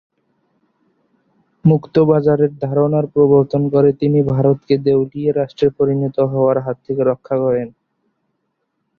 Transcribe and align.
মুক্ত 1.65 1.95
বাজারের 2.09 2.51
ধারণার 2.59 3.05
প্রবর্তন 3.07 3.61
করে 3.73 3.89
তিনি 3.93 4.19
ভারতকে 4.31 4.75
দেউলিয়া 4.85 5.31
রাষ্ট্রে 5.33 5.67
পরিণত 5.77 6.17
হওয়ার 6.31 6.57
হাত 6.59 6.77
থেকে 6.85 7.01
রক্ষা 7.03 7.35
করেন। 7.43 7.67